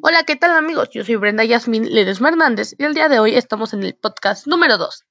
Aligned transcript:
Hola, 0.00 0.22
¿qué 0.22 0.36
tal 0.36 0.56
amigos? 0.56 0.90
Yo 0.90 1.04
soy 1.04 1.16
Brenda 1.16 1.44
Yasmin 1.44 1.92
Ledesma 1.92 2.28
Hernández 2.28 2.74
y 2.78 2.84
el 2.84 2.94
día 2.94 3.08
de 3.08 3.18
hoy 3.18 3.34
estamos 3.34 3.74
en 3.74 3.82
el 3.82 3.96
podcast 3.96 4.46
número 4.46 4.78
2. 4.78 5.04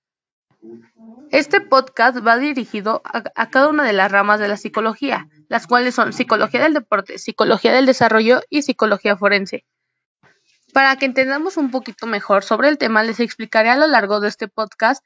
Este 1.32 1.60
podcast 1.60 2.26
va 2.26 2.38
dirigido 2.38 3.02
a, 3.04 3.24
a, 3.36 3.50
cada 3.50 3.68
una 3.68 3.84
de 3.84 3.92
las 3.92 4.10
ramas 4.10 4.40
de 4.40 4.48
la 4.48 4.56
psicología, 4.56 5.28
las 5.50 5.68
cuales 5.68 5.94
son 5.94 6.14
psicología 6.14 6.64
del 6.64 6.74
deporte, 6.74 7.18
psicología 7.18 7.74
del 7.74 7.86
desarrollo 7.86 8.42
y 8.50 8.62
psicología 8.62 9.18
forense. 9.18 9.66
Para 10.72 10.96
que 10.96 11.06
entendamos 11.06 11.58
un 11.58 11.70
poquito 11.70 12.08
mejor 12.08 12.46
sobre 12.46 12.70
el 12.70 12.78
tema, 12.78 13.04
les 13.04 13.20
explicaré 13.20 13.70
a 13.70 13.78
lo 13.78 13.88
largo 13.88 14.22
de 14.22 14.30
este 14.30 14.48
podcast 14.48 15.04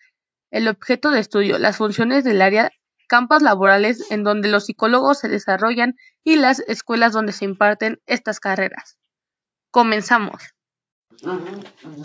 el 0.51 0.67
objeto 0.67 1.09
de 1.09 1.19
estudio, 1.21 1.57
las 1.57 1.77
funciones 1.77 2.23
del 2.23 2.43
área, 2.43 2.71
campos 3.07 3.41
laborales 3.41 4.11
en 4.11 4.23
donde 4.23 4.47
los 4.47 4.65
psicólogos 4.65 5.19
se 5.19 5.27
desarrollan 5.27 5.95
y 6.23 6.35
las 6.35 6.59
escuelas 6.59 7.13
donde 7.13 7.31
se 7.31 7.45
imparten 7.45 7.99
estas 8.05 8.39
carreras. 8.39 9.00
Comenzamos. 9.71 10.41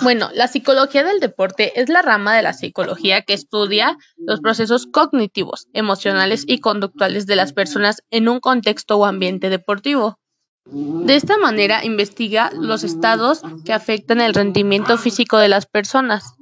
Bueno, 0.02 0.28
la 0.34 0.46
psicología 0.46 1.02
del 1.02 1.20
deporte 1.20 1.80
es 1.80 1.88
la 1.88 2.02
rama 2.02 2.36
de 2.36 2.42
la 2.42 2.52
psicología 2.52 3.22
que 3.22 3.32
estudia 3.32 3.96
los 4.16 4.40
procesos 4.40 4.86
cognitivos, 4.86 5.68
emocionales 5.72 6.44
y 6.46 6.60
conductuales 6.60 7.26
de 7.26 7.36
las 7.36 7.52
personas 7.52 8.02
en 8.10 8.28
un 8.28 8.40
contexto 8.40 8.96
o 8.96 9.06
ambiente 9.06 9.48
deportivo. 9.48 10.18
De 10.66 11.14
esta 11.14 11.38
manera 11.38 11.84
investiga 11.84 12.50
los 12.52 12.82
estados 12.82 13.42
que 13.64 13.72
afectan 13.72 14.20
el 14.20 14.34
rendimiento 14.34 14.98
físico 14.98 15.38
de 15.38 15.48
las 15.48 15.64
personas, 15.64 16.34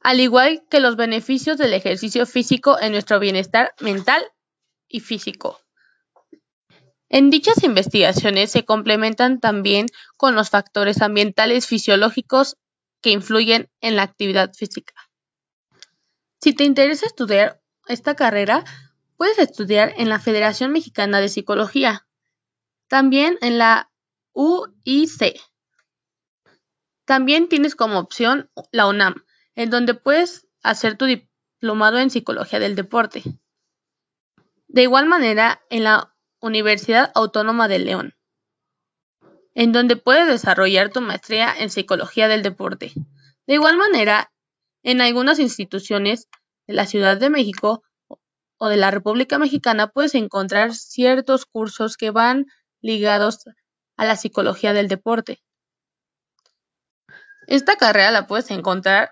al 0.00 0.20
igual 0.20 0.62
que 0.70 0.80
los 0.80 0.96
beneficios 0.96 1.58
del 1.58 1.74
ejercicio 1.74 2.26
físico 2.26 2.80
en 2.80 2.92
nuestro 2.92 3.18
bienestar 3.18 3.72
mental 3.80 4.24
y 4.88 5.00
físico. 5.00 5.60
En 7.08 7.30
dichas 7.30 7.62
investigaciones 7.62 8.50
se 8.50 8.64
complementan 8.64 9.38
también 9.38 9.86
con 10.16 10.34
los 10.34 10.50
factores 10.50 11.02
ambientales 11.02 11.66
fisiológicos 11.66 12.56
que 13.00 13.10
influyen 13.10 13.70
en 13.80 13.96
la 13.96 14.02
actividad 14.02 14.52
física. 14.54 14.94
Si 16.40 16.52
te 16.52 16.64
interesa 16.64 17.06
estudiar 17.06 17.62
esta 17.86 18.16
carrera, 18.16 18.64
puedes 19.16 19.38
estudiar 19.38 19.94
en 19.96 20.08
la 20.08 20.18
Federación 20.18 20.72
Mexicana 20.72 21.20
de 21.20 21.28
Psicología, 21.28 22.06
también 22.88 23.38
en 23.40 23.58
la 23.58 23.90
UIC. 24.32 25.40
También 27.04 27.48
tienes 27.48 27.76
como 27.76 27.98
opción 27.98 28.50
la 28.72 28.88
UNAM, 28.88 29.24
en 29.54 29.70
donde 29.70 29.94
puedes 29.94 30.48
hacer 30.62 30.96
tu 30.96 31.04
diplomado 31.04 31.98
en 31.98 32.10
Psicología 32.10 32.58
del 32.58 32.74
Deporte. 32.74 33.22
De 34.66 34.82
igual 34.82 35.06
manera, 35.06 35.62
en 35.70 35.84
la 35.84 36.15
Universidad 36.40 37.10
Autónoma 37.14 37.68
de 37.68 37.78
León, 37.78 38.14
en 39.54 39.72
donde 39.72 39.96
puedes 39.96 40.26
desarrollar 40.26 40.90
tu 40.90 41.00
maestría 41.00 41.54
en 41.56 41.70
Psicología 41.70 42.28
del 42.28 42.42
Deporte. 42.42 42.92
De 43.46 43.54
igual 43.54 43.76
manera, 43.76 44.32
en 44.82 45.00
algunas 45.00 45.38
instituciones 45.38 46.28
de 46.66 46.74
la 46.74 46.86
Ciudad 46.86 47.16
de 47.16 47.30
México 47.30 47.82
o 48.58 48.68
de 48.68 48.76
la 48.76 48.90
República 48.90 49.38
Mexicana 49.38 49.88
puedes 49.88 50.14
encontrar 50.14 50.74
ciertos 50.74 51.46
cursos 51.46 51.96
que 51.96 52.10
van 52.10 52.46
ligados 52.80 53.44
a 53.96 54.04
la 54.04 54.16
psicología 54.16 54.72
del 54.72 54.88
deporte. 54.88 55.42
Esta 57.46 57.76
carrera 57.76 58.10
la 58.10 58.26
puedes 58.26 58.50
encontrar 58.50 59.10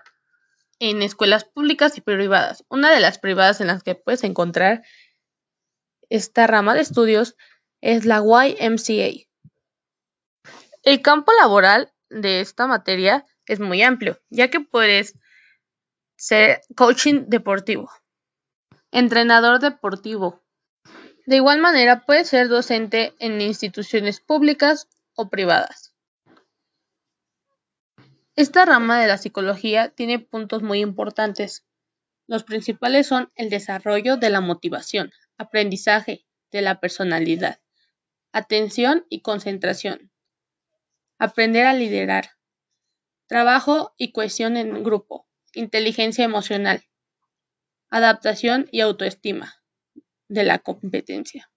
en 0.79 1.01
escuelas 1.01 1.45
públicas 1.45 1.97
y 1.97 2.01
privadas. 2.01 2.65
Una 2.69 2.91
de 2.91 2.99
las 2.99 3.17
privadas 3.17 3.61
en 3.61 3.67
las 3.67 3.81
que 3.83 3.95
puedes 3.95 4.23
encontrar 4.23 4.83
esta 6.09 6.47
rama 6.47 6.73
de 6.73 6.81
estudios 6.81 7.35
es 7.81 8.05
la 8.05 8.21
YMCA. 8.21 9.27
El 10.83 11.01
campo 11.01 11.31
laboral 11.39 11.93
de 12.09 12.41
esta 12.41 12.67
materia 12.67 13.25
es 13.47 13.59
muy 13.59 13.81
amplio, 13.81 14.19
ya 14.29 14.49
que 14.49 14.59
puedes 14.59 15.15
ser 16.15 16.61
coaching 16.75 17.25
deportivo, 17.27 17.89
entrenador 18.91 19.59
deportivo. 19.59 20.43
De 21.25 21.37
igual 21.37 21.59
manera, 21.59 22.05
puedes 22.05 22.29
ser 22.29 22.47
docente 22.47 23.13
en 23.19 23.41
instituciones 23.41 24.19
públicas 24.19 24.87
o 25.15 25.29
privadas. 25.29 25.95
Esta 28.35 28.65
rama 28.65 28.99
de 28.99 29.07
la 29.07 29.17
psicología 29.17 29.89
tiene 29.89 30.19
puntos 30.19 30.61
muy 30.61 30.81
importantes. 30.81 31.65
Los 32.27 32.43
principales 32.43 33.07
son 33.07 33.31
el 33.35 33.49
desarrollo 33.49 34.17
de 34.17 34.29
la 34.29 34.41
motivación, 34.41 35.11
aprendizaje 35.37 36.25
de 36.51 36.61
la 36.61 36.79
personalidad, 36.79 37.59
atención 38.31 39.05
y 39.09 39.21
concentración, 39.21 40.11
aprender 41.17 41.65
a 41.65 41.73
liderar, 41.73 42.31
trabajo 43.27 43.93
y 43.97 44.11
cohesión 44.11 44.57
en 44.57 44.83
grupo, 44.83 45.27
inteligencia 45.53 46.25
emocional, 46.25 46.83
adaptación 47.89 48.67
y 48.71 48.81
autoestima 48.81 49.55
de 50.27 50.43
la 50.43 50.59
competencia. 50.59 51.49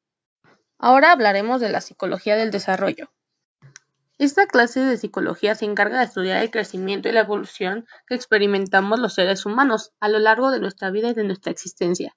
Ahora 0.78 1.12
hablaremos 1.12 1.60
de 1.60 1.70
la 1.70 1.80
psicología 1.80 2.36
del 2.36 2.50
desarrollo. 2.50 3.12
Esta 4.18 4.46
clase 4.46 4.80
de 4.80 4.96
psicología 4.96 5.54
se 5.54 5.64
encarga 5.64 5.98
de 5.98 6.04
estudiar 6.04 6.42
el 6.42 6.50
crecimiento 6.50 7.08
y 7.08 7.12
la 7.12 7.20
evolución 7.20 7.86
que 8.06 8.14
experimentamos 8.14 8.98
los 8.98 9.14
seres 9.14 9.46
humanos 9.46 9.92
a 10.00 10.08
lo 10.08 10.18
largo 10.18 10.50
de 10.50 10.60
nuestra 10.60 10.90
vida 10.90 11.10
y 11.10 11.14
de 11.14 11.24
nuestra 11.24 11.52
existencia. 11.52 12.16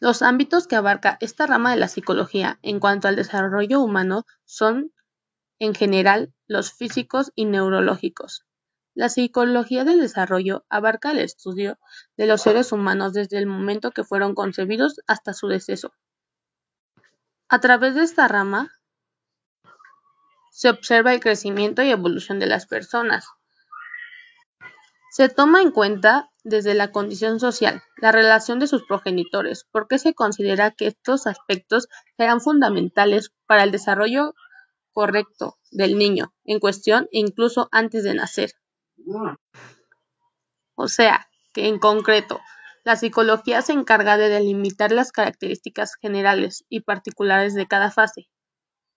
Los 0.00 0.22
ámbitos 0.22 0.66
que 0.66 0.76
abarca 0.76 1.18
esta 1.20 1.46
rama 1.46 1.72
de 1.72 1.76
la 1.76 1.86
psicología 1.86 2.58
en 2.62 2.80
cuanto 2.80 3.06
al 3.06 3.16
desarrollo 3.16 3.80
humano 3.80 4.24
son, 4.46 4.94
en 5.58 5.74
general, 5.74 6.32
los 6.46 6.72
físicos 6.72 7.32
y 7.34 7.44
neurológicos. 7.44 8.46
La 8.94 9.10
psicología 9.10 9.84
del 9.84 10.00
desarrollo 10.00 10.64
abarca 10.70 11.10
el 11.10 11.18
estudio 11.18 11.78
de 12.16 12.26
los 12.26 12.40
seres 12.40 12.72
humanos 12.72 13.12
desde 13.12 13.36
el 13.36 13.46
momento 13.46 13.90
que 13.90 14.02
fueron 14.02 14.34
concebidos 14.34 15.00
hasta 15.06 15.34
su 15.34 15.48
deceso. 15.48 15.92
A 17.50 17.60
través 17.60 17.94
de 17.94 18.02
esta 18.02 18.26
rama 18.26 18.72
se 20.50 20.70
observa 20.70 21.12
el 21.12 21.20
crecimiento 21.20 21.82
y 21.82 21.90
evolución 21.90 22.38
de 22.38 22.46
las 22.46 22.66
personas. 22.66 23.26
Se 25.10 25.28
toma 25.28 25.60
en 25.60 25.72
cuenta 25.72 26.29
desde 26.44 26.74
la 26.74 26.90
condición 26.90 27.40
social, 27.40 27.82
la 27.96 28.12
relación 28.12 28.58
de 28.58 28.66
sus 28.66 28.84
progenitores, 28.84 29.66
porque 29.70 29.98
se 29.98 30.14
considera 30.14 30.70
que 30.70 30.86
estos 30.88 31.26
aspectos 31.26 31.88
serán 32.16 32.40
fundamentales 32.40 33.32
para 33.46 33.64
el 33.64 33.70
desarrollo 33.70 34.34
correcto 34.92 35.58
del 35.70 35.98
niño 35.98 36.34
en 36.44 36.60
cuestión 36.60 37.04
e 37.12 37.20
incluso 37.20 37.68
antes 37.72 38.04
de 38.04 38.14
nacer. 38.14 38.52
O 40.74 40.88
sea, 40.88 41.28
que 41.52 41.68
en 41.68 41.78
concreto, 41.78 42.40
la 42.84 42.96
psicología 42.96 43.62
se 43.62 43.72
encarga 43.72 44.16
de 44.16 44.28
delimitar 44.28 44.92
las 44.92 45.12
características 45.12 45.96
generales 46.00 46.64
y 46.68 46.80
particulares 46.80 47.54
de 47.54 47.66
cada 47.66 47.90
fase. 47.90 48.28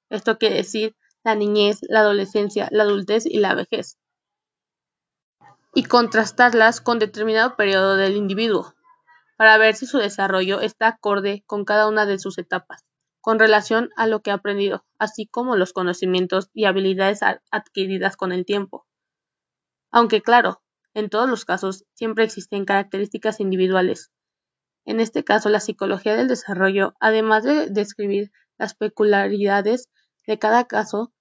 Esto 0.09 0.37
quiere 0.37 0.55
decir 0.55 0.95
la 1.23 1.35
niñez, 1.35 1.79
la 1.83 1.99
adolescencia, 1.99 2.67
la 2.71 2.83
adultez 2.83 3.25
y 3.25 3.39
la 3.39 3.55
vejez 3.55 3.97
y 5.75 5.83
contrastarlas 5.83 6.81
con 6.81 6.99
determinado 6.99 7.55
periodo 7.55 7.95
del 7.95 8.15
individuo, 8.15 8.73
para 9.37 9.57
ver 9.57 9.75
si 9.75 9.85
su 9.85 9.97
desarrollo 9.97 10.61
está 10.61 10.87
acorde 10.87 11.43
con 11.47 11.65
cada 11.65 11.87
una 11.87 12.05
de 12.05 12.19
sus 12.19 12.37
etapas, 12.37 12.85
con 13.21 13.39
relación 13.39 13.89
a 13.95 14.05
lo 14.05 14.21
que 14.21 14.31
ha 14.31 14.35
aprendido, 14.35 14.85
así 14.99 15.25
como 15.25 15.55
los 15.55 15.73
conocimientos 15.73 16.49
y 16.53 16.65
habilidades 16.65 17.21
adquiridas 17.51 18.17
con 18.17 18.31
el 18.31 18.45
tiempo. 18.45 18.85
Aunque 19.91 20.21
claro, 20.21 20.61
en 20.93 21.09
todos 21.09 21.29
los 21.29 21.45
casos 21.45 21.85
siempre 21.93 22.23
existen 22.23 22.65
características 22.65 23.39
individuales. 23.39 24.11
En 24.85 24.99
este 24.99 25.23
caso, 25.23 25.49
la 25.49 25.59
psicología 25.59 26.15
del 26.15 26.27
desarrollo, 26.27 26.93
además 26.99 27.43
de 27.43 27.69
describir 27.69 28.31
las 28.57 28.75
peculiaridades 28.75 29.89
de 30.27 30.37
cada 30.37 30.65
caso, 30.65 31.13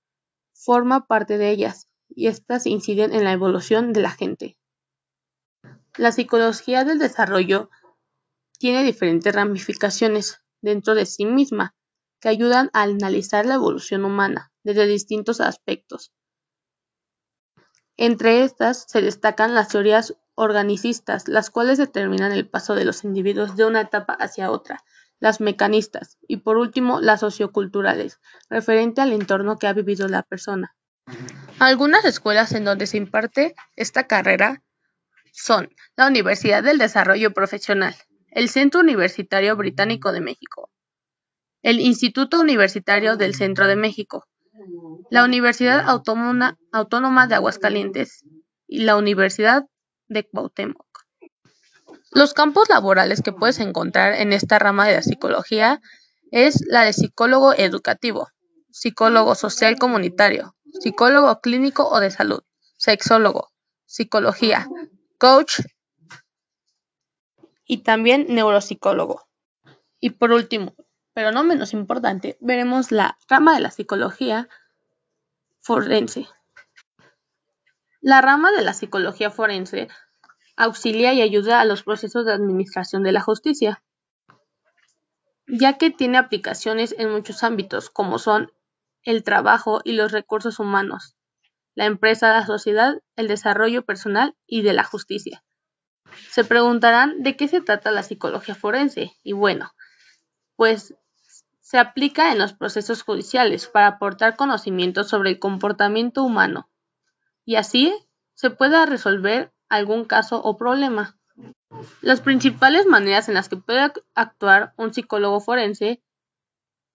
forma 0.52 1.06
parte 1.06 1.38
de 1.38 1.50
ellas, 1.50 1.88
y 2.14 2.28
éstas 2.28 2.66
inciden 2.66 3.12
en 3.12 3.24
la 3.24 3.32
evolución 3.32 3.92
de 3.92 4.00
la 4.00 4.10
gente. 4.10 4.56
La 5.96 6.12
psicología 6.12 6.84
del 6.84 6.98
desarrollo 6.98 7.70
tiene 8.58 8.82
diferentes 8.82 9.34
ramificaciones 9.34 10.38
dentro 10.60 10.94
de 10.94 11.06
sí 11.06 11.26
misma 11.26 11.74
que 12.20 12.28
ayudan 12.28 12.70
a 12.72 12.82
analizar 12.82 13.44
la 13.44 13.54
evolución 13.54 14.04
humana 14.04 14.52
desde 14.62 14.86
distintos 14.86 15.40
aspectos. 15.40 16.12
Entre 17.96 18.44
estas 18.44 18.86
se 18.88 19.02
destacan 19.02 19.54
las 19.54 19.68
teorías 19.68 20.16
organicistas, 20.34 21.28
las 21.28 21.50
cuales 21.50 21.78
determinan 21.78 22.32
el 22.32 22.48
paso 22.48 22.74
de 22.74 22.84
los 22.84 23.04
individuos 23.04 23.56
de 23.56 23.66
una 23.66 23.82
etapa 23.82 24.14
hacia 24.14 24.50
otra, 24.50 24.82
las 25.20 25.40
mecanistas 25.40 26.18
y 26.26 26.38
por 26.38 26.56
último 26.56 27.00
las 27.00 27.20
socioculturales, 27.20 28.18
referente 28.48 29.00
al 29.00 29.12
entorno 29.12 29.58
que 29.58 29.66
ha 29.66 29.72
vivido 29.72 30.08
la 30.08 30.22
persona. 30.22 30.74
Algunas 31.58 32.04
escuelas 32.04 32.52
en 32.52 32.64
donde 32.64 32.86
se 32.86 32.96
imparte 32.96 33.54
esta 33.76 34.06
carrera 34.06 34.62
son 35.32 35.68
la 35.96 36.06
Universidad 36.06 36.62
del 36.62 36.78
Desarrollo 36.78 37.32
Profesional, 37.32 37.94
el 38.30 38.48
Centro 38.48 38.80
Universitario 38.80 39.56
Británico 39.56 40.12
de 40.12 40.20
México, 40.20 40.70
el 41.62 41.80
Instituto 41.80 42.40
Universitario 42.40 43.16
del 43.16 43.34
Centro 43.34 43.66
de 43.66 43.76
México, 43.76 44.26
la 45.10 45.24
Universidad 45.24 45.84
Autónoma 45.88 47.26
de 47.26 47.34
Aguascalientes 47.34 48.24
y 48.66 48.80
la 48.80 48.96
Universidad 48.96 49.64
de 50.08 50.28
Cuauhtémoc. 50.28 50.86
Los 52.10 52.34
campos 52.34 52.68
laborales 52.68 53.22
que 53.22 53.32
puedes 53.32 53.58
encontrar 53.60 54.14
en 54.14 54.32
esta 54.32 54.58
rama 54.58 54.86
de 54.86 54.94
la 54.94 55.02
psicología 55.02 55.80
es 56.30 56.62
la 56.66 56.84
de 56.84 56.92
psicólogo 56.92 57.54
educativo, 57.54 58.28
psicólogo 58.70 59.34
social 59.34 59.78
comunitario, 59.78 60.54
psicólogo 60.80 61.40
clínico 61.40 61.88
o 61.88 62.00
de 62.00 62.10
salud, 62.10 62.42
sexólogo, 62.76 63.52
psicología, 63.86 64.68
coach 65.18 65.60
y 67.66 67.78
también 67.78 68.26
neuropsicólogo. 68.28 69.28
Y 70.00 70.10
por 70.10 70.32
último, 70.32 70.74
pero 71.14 71.30
no 71.30 71.44
menos 71.44 71.72
importante, 71.72 72.36
veremos 72.40 72.90
la 72.90 73.18
rama 73.28 73.54
de 73.54 73.60
la 73.60 73.70
psicología 73.70 74.48
forense. 75.60 76.26
La 78.00 78.20
rama 78.20 78.50
de 78.50 78.62
la 78.62 78.74
psicología 78.74 79.30
forense 79.30 79.88
auxilia 80.56 81.12
y 81.12 81.22
ayuda 81.22 81.60
a 81.60 81.64
los 81.64 81.82
procesos 81.82 82.26
de 82.26 82.32
administración 82.32 83.02
de 83.02 83.12
la 83.12 83.20
justicia, 83.20 83.82
ya 85.46 85.78
que 85.78 85.90
tiene 85.90 86.18
aplicaciones 86.18 86.94
en 86.98 87.10
muchos 87.10 87.42
ámbitos, 87.42 87.90
como 87.90 88.18
son 88.18 88.52
el 89.04 89.22
trabajo 89.22 89.80
y 89.84 89.92
los 89.92 90.12
recursos 90.12 90.58
humanos, 90.58 91.16
la 91.74 91.86
empresa, 91.86 92.32
la 92.32 92.46
sociedad, 92.46 93.00
el 93.16 93.28
desarrollo 93.28 93.84
personal 93.84 94.34
y 94.46 94.62
de 94.62 94.72
la 94.72 94.84
justicia. 94.84 95.42
Se 96.30 96.44
preguntarán 96.44 97.22
de 97.22 97.36
qué 97.36 97.48
se 97.48 97.60
trata 97.60 97.90
la 97.90 98.02
psicología 98.02 98.54
forense, 98.54 99.12
y 99.22 99.32
bueno, 99.32 99.72
pues 100.56 100.94
se 101.60 101.78
aplica 101.78 102.32
en 102.32 102.38
los 102.38 102.52
procesos 102.52 103.02
judiciales 103.02 103.66
para 103.66 103.86
aportar 103.86 104.36
conocimientos 104.36 105.08
sobre 105.08 105.30
el 105.30 105.38
comportamiento 105.38 106.22
humano, 106.22 106.68
y 107.44 107.56
así 107.56 107.94
se 108.34 108.50
pueda 108.50 108.84
resolver 108.86 109.52
algún 109.68 110.04
caso 110.04 110.42
o 110.42 110.56
problema. 110.56 111.16
Las 112.02 112.20
principales 112.20 112.86
maneras 112.86 113.28
en 113.28 113.34
las 113.34 113.48
que 113.48 113.56
puede 113.56 113.90
actuar 114.14 114.74
un 114.76 114.92
psicólogo 114.92 115.40
forense 115.40 116.02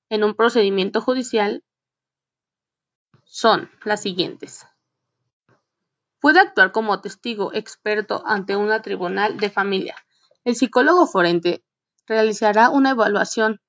en 0.09 0.23
un 0.23 0.35
procedimiento 0.35 1.01
judicial 1.01 1.63
son 3.27 3.69
las 3.83 4.01
siguientes. 4.01 4.65
Puede 6.19 6.39
actuar 6.39 6.71
como 6.71 7.01
testigo 7.01 7.53
experto 7.53 8.23
ante 8.25 8.55
una 8.55 8.81
tribunal 8.81 9.37
de 9.37 9.49
familia. 9.49 9.95
El 10.43 10.55
psicólogo 10.55 11.05
forense 11.05 11.63
realizará 12.07 12.69
una 12.69 12.91
evaluación 12.91 13.61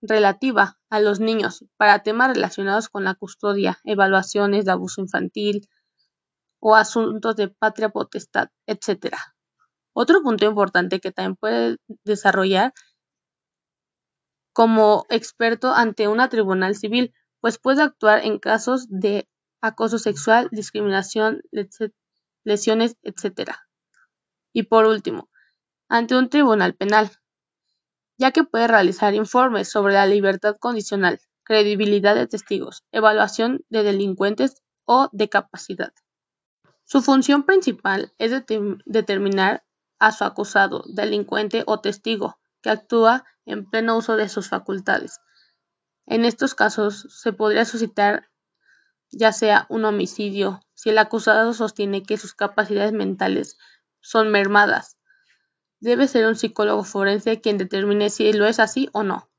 relativa 0.00 0.78
a 0.88 1.00
los 1.00 1.20
niños 1.20 1.64
para 1.76 2.02
temas 2.02 2.34
relacionados 2.34 2.88
con 2.88 3.04
la 3.04 3.14
custodia, 3.14 3.78
evaluaciones 3.84 4.64
de 4.64 4.72
abuso 4.72 5.00
infantil, 5.00 5.68
o 6.66 6.74
asuntos 6.76 7.36
de 7.36 7.48
patria 7.48 7.90
potestad, 7.90 8.48
etc. 8.66 9.14
Otro 9.92 10.22
punto 10.22 10.46
importante 10.46 10.98
que 10.98 11.12
también 11.12 11.36
puede 11.36 11.76
desarrollar 12.04 12.72
como 14.54 15.04
experto 15.10 15.72
ante 15.72 16.08
una 16.08 16.30
tribunal 16.30 16.74
civil, 16.74 17.12
pues 17.44 17.58
puede 17.58 17.82
actuar 17.82 18.24
en 18.24 18.38
casos 18.38 18.86
de 18.88 19.28
acoso 19.60 19.98
sexual, 19.98 20.48
discriminación, 20.50 21.42
lesiones, 22.42 22.96
etc. 23.02 23.50
Y 24.54 24.62
por 24.62 24.86
último, 24.86 25.28
ante 25.90 26.16
un 26.16 26.30
tribunal 26.30 26.74
penal, 26.74 27.10
ya 28.16 28.30
que 28.30 28.44
puede 28.44 28.66
realizar 28.66 29.12
informes 29.12 29.70
sobre 29.70 29.92
la 29.92 30.06
libertad 30.06 30.56
condicional, 30.58 31.20
credibilidad 31.42 32.14
de 32.14 32.26
testigos, 32.26 32.82
evaluación 32.92 33.62
de 33.68 33.82
delincuentes 33.82 34.62
o 34.86 35.10
de 35.12 35.28
capacidad. 35.28 35.92
Su 36.84 37.02
función 37.02 37.42
principal 37.42 38.14
es 38.16 38.30
determinar 38.86 39.64
a 39.98 40.12
su 40.12 40.24
acusado, 40.24 40.82
delincuente 40.86 41.62
o 41.66 41.82
testigo 41.82 42.38
que 42.62 42.70
actúa 42.70 43.26
en 43.44 43.68
pleno 43.68 43.98
uso 43.98 44.16
de 44.16 44.30
sus 44.30 44.48
facultades. 44.48 45.20
En 46.06 46.24
estos 46.24 46.54
casos 46.54 47.06
se 47.10 47.32
podría 47.32 47.64
suscitar 47.64 48.28
ya 49.10 49.32
sea 49.32 49.66
un 49.68 49.84
homicidio 49.84 50.60
si 50.74 50.90
el 50.90 50.98
acusado 50.98 51.52
sostiene 51.54 52.02
que 52.02 52.16
sus 52.16 52.34
capacidades 52.34 52.92
mentales 52.92 53.58
son 54.00 54.30
mermadas. 54.30 54.98
Debe 55.80 56.08
ser 56.08 56.26
un 56.26 56.36
psicólogo 56.36 56.84
forense 56.84 57.40
quien 57.40 57.58
determine 57.58 58.10
si 58.10 58.32
lo 58.32 58.46
es 58.46 58.58
así 58.58 58.88
o 58.92 59.02
no. 59.02 59.30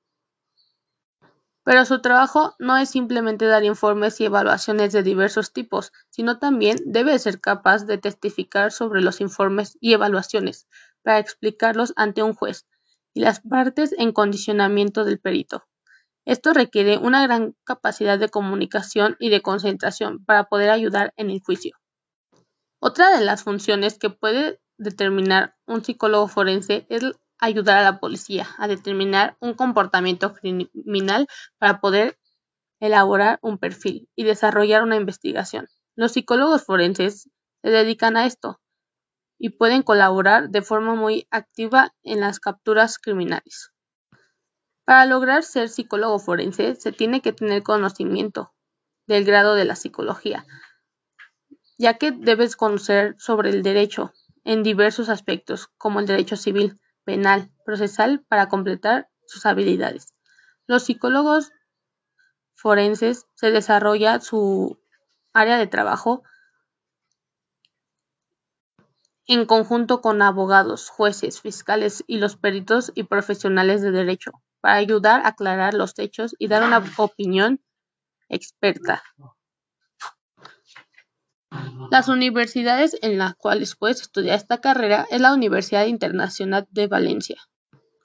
Pero 1.63 1.83
su 1.85 1.99
trabajo 1.99 2.55
no 2.59 2.77
es 2.77 2.89
simplemente 2.89 3.45
dar 3.45 3.63
informes 3.63 4.21
y 4.21 4.25
evaluaciones 4.25 4.93
de 4.93 5.01
diversos 5.01 5.51
tipos, 5.51 5.91
sino 6.09 6.37
también 6.37 6.77
debe 6.85 7.17
ser 7.17 7.41
capaz 7.41 7.85
de 7.85 7.97
testificar 7.97 8.71
sobre 8.71 9.01
los 9.01 9.19
informes 9.19 9.75
y 9.81 9.93
evaluaciones 9.93 10.67
para 11.01 11.17
explicarlos 11.17 11.93
ante 11.95 12.21
un 12.21 12.35
juez 12.35 12.67
y 13.15 13.21
las 13.21 13.39
partes 13.39 13.95
en 13.97 14.11
condicionamiento 14.11 15.05
del 15.05 15.19
perito. 15.19 15.63
Esto 16.25 16.53
requiere 16.53 16.97
una 16.97 17.21
gran 17.21 17.55
capacidad 17.63 18.17
de 18.17 18.29
comunicación 18.29 19.15
y 19.19 19.29
de 19.29 19.41
concentración 19.41 20.25
para 20.25 20.45
poder 20.45 20.71
ayudar 20.71 21.13
en 21.17 21.29
el 21.29 21.39
juicio. 21.39 21.77
Otra 22.81 23.15
de 23.15 23.23
las 23.23 23.43
funciones 23.43 23.99
que 23.99 24.09
puede 24.09 24.59
determinar 24.77 25.55
un 25.65 25.83
psicólogo 25.83 26.27
forense 26.27 26.87
es 26.89 27.03
ayudar 27.39 27.77
a 27.77 27.83
la 27.83 27.99
policía 27.99 28.47
a 28.57 28.67
determinar 28.67 29.37
un 29.39 29.53
comportamiento 29.53 30.33
criminal 30.33 31.27
para 31.57 31.79
poder 31.79 32.17
elaborar 32.79 33.39
un 33.41 33.57
perfil 33.57 34.09
y 34.15 34.23
desarrollar 34.23 34.83
una 34.83 34.95
investigación. 34.95 35.67
Los 35.95 36.13
psicólogos 36.13 36.63
forenses 36.63 37.29
se 37.61 37.69
dedican 37.69 38.17
a 38.17 38.25
esto 38.25 38.59
y 39.37 39.49
pueden 39.49 39.83
colaborar 39.83 40.49
de 40.49 40.61
forma 40.61 40.95
muy 40.95 41.27
activa 41.29 41.93
en 42.03 42.19
las 42.19 42.39
capturas 42.39 42.97
criminales. 42.97 43.74
Para 44.85 45.07
lograr 45.07 45.43
ser 45.43 45.69
psicólogo 45.69 46.19
forense 46.19 46.75
se 46.75 46.91
tiene 46.91 47.21
que 47.21 47.33
tener 47.33 47.63
conocimiento 47.63 48.53
del 49.07 49.25
grado 49.25 49.55
de 49.55 49.65
la 49.65 49.75
psicología, 49.75 50.45
ya 51.79 51.95
que 51.97 52.11
debes 52.11 52.55
conocer 52.55 53.15
sobre 53.17 53.49
el 53.49 53.63
derecho 53.63 54.13
en 54.43 54.61
diversos 54.61 55.09
aspectos, 55.09 55.69
como 55.79 55.99
el 55.99 56.05
derecho 56.05 56.35
civil, 56.35 56.79
penal, 57.03 57.51
procesal 57.65 58.23
para 58.27 58.47
completar 58.47 59.09
sus 59.25 59.47
habilidades. 59.47 60.13
Los 60.67 60.83
psicólogos 60.83 61.51
forenses 62.53 63.25
se 63.33 63.49
desarrolla 63.49 64.19
su 64.19 64.79
área 65.33 65.57
de 65.57 65.65
trabajo 65.65 66.21
en 69.25 69.47
conjunto 69.47 70.01
con 70.01 70.21
abogados, 70.21 70.89
jueces, 70.89 71.41
fiscales 71.41 72.03
y 72.05 72.19
los 72.19 72.35
peritos 72.35 72.91
y 72.93 73.03
profesionales 73.03 73.81
de 73.81 73.89
derecho 73.89 74.43
para 74.65 74.77
ayudar 74.77 75.21
a 75.21 75.27
aclarar 75.27 75.75
los 75.75 75.93
hechos 75.99 76.35
y 76.39 76.47
dar 76.47 76.63
una 76.63 76.83
opinión 76.97 77.61
experta. 78.29 79.03
Las 81.91 82.07
universidades 82.07 82.97
en 83.03 83.19
las 83.19 83.35
cuales 83.35 83.75
puedes 83.75 84.01
estudiar 84.01 84.37
esta 84.37 84.61
carrera 84.61 85.05
es 85.11 85.21
la 85.21 85.35
Universidad 85.35 85.85
Internacional 85.85 86.65
de 86.71 86.87
Valencia. 86.87 87.37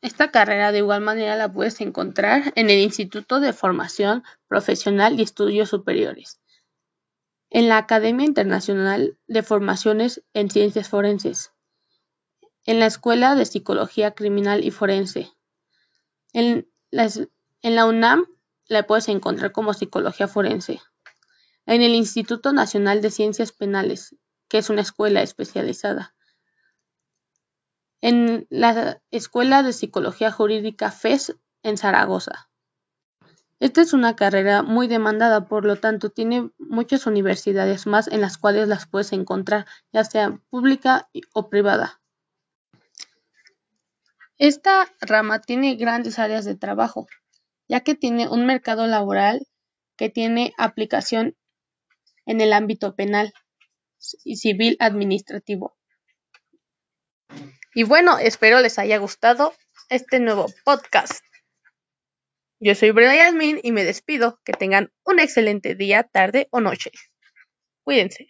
Esta 0.02 0.30
carrera 0.30 0.70
de 0.70 0.80
igual 0.80 1.00
manera 1.00 1.34
la 1.34 1.50
puedes 1.50 1.80
encontrar 1.80 2.52
en 2.56 2.68
el 2.68 2.80
Instituto 2.80 3.40
de 3.40 3.54
Formación 3.54 4.22
Profesional 4.46 5.18
y 5.18 5.22
Estudios 5.22 5.70
Superiores, 5.70 6.42
en 7.48 7.70
la 7.70 7.78
Academia 7.78 8.26
Internacional 8.26 9.16
de 9.28 9.42
Formaciones 9.42 10.22
en 10.34 10.50
Ciencias 10.50 10.90
Forenses, 10.90 11.52
en 12.66 12.80
la 12.80 12.84
Escuela 12.84 13.34
de 13.34 13.46
Psicología 13.46 14.10
Criminal 14.10 14.62
y 14.62 14.70
Forense. 14.70 15.32
En 16.32 16.68
la, 16.90 17.86
UNAM 17.86 18.26
la 18.68 18.86
puedes 18.86 19.08
encontrar 19.08 19.52
como 19.52 19.74
Psicología 19.74 20.28
Forense 20.28 20.80
en 21.66 21.82
el 21.82 21.94
Instituto 21.94 22.52
Nacional 22.52 23.00
de 23.00 23.10
Ciencias 23.10 23.52
Penales, 23.52 24.16
que 24.48 24.58
es 24.58 24.70
una 24.70 24.82
escuela 24.82 25.22
especializada. 25.22 26.14
En 28.00 28.46
la 28.48 29.00
Escuela 29.10 29.62
de 29.62 29.72
Psicología 29.72 30.32
Jurídica 30.32 30.90
FES 30.90 31.36
en 31.62 31.76
Zaragoza. 31.76 32.48
Esta 33.60 33.82
es 33.82 33.92
una 33.92 34.16
carrera 34.16 34.62
muy 34.62 34.88
demandada, 34.88 35.44
por 35.44 35.66
lo 35.66 35.76
tanto 35.76 36.08
tiene 36.08 36.50
muchas 36.58 37.06
universidades 37.06 37.86
más 37.86 38.08
en 38.08 38.22
las 38.22 38.38
cuales 38.38 38.68
las 38.68 38.86
puedes 38.86 39.12
encontrar, 39.12 39.66
ya 39.92 40.02
sea 40.04 40.40
pública 40.48 41.10
o 41.34 41.50
privada. 41.50 41.99
Esta 44.40 44.90
rama 45.02 45.42
tiene 45.42 45.74
grandes 45.74 46.18
áreas 46.18 46.46
de 46.46 46.56
trabajo, 46.56 47.06
ya 47.68 47.80
que 47.80 47.94
tiene 47.94 48.26
un 48.26 48.46
mercado 48.46 48.86
laboral 48.86 49.46
que 49.98 50.08
tiene 50.08 50.54
aplicación 50.56 51.36
en 52.24 52.40
el 52.40 52.54
ámbito 52.54 52.96
penal 52.96 53.34
y 54.24 54.36
civil 54.36 54.78
administrativo. 54.80 55.76
Y 57.74 57.82
bueno, 57.82 58.16
espero 58.18 58.60
les 58.60 58.78
haya 58.78 58.96
gustado 58.96 59.52
este 59.90 60.20
nuevo 60.20 60.46
podcast. 60.64 61.22
Yo 62.60 62.74
soy 62.74 62.92
Brenda 62.92 63.16
Yasmin 63.16 63.60
y 63.62 63.72
me 63.72 63.84
despido. 63.84 64.40
Que 64.42 64.54
tengan 64.54 64.90
un 65.04 65.20
excelente 65.20 65.74
día, 65.74 66.02
tarde 66.02 66.48
o 66.50 66.60
noche. 66.60 66.92
Cuídense. 67.84 68.28